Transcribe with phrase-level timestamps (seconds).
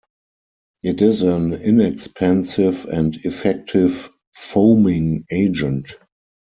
[0.81, 5.91] It is an inexpensive and effective foaming agent.